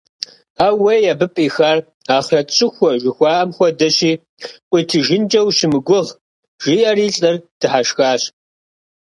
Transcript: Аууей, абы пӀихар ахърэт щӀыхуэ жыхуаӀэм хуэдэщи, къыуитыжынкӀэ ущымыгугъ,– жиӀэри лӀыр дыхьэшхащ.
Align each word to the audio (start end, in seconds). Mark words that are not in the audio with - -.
Аууей, 0.65 1.05
абы 1.13 1.27
пӀихар 1.33 1.79
ахърэт 2.17 2.49
щӀыхуэ 2.55 2.91
жыхуаӀэм 3.01 3.49
хуэдэщи, 3.55 4.11
къыуитыжынкӀэ 4.69 5.41
ущымыгугъ,– 5.47 5.99
жиӀэри 6.63 7.07
лӀыр 7.17 7.35
дыхьэшхащ. 7.59 8.21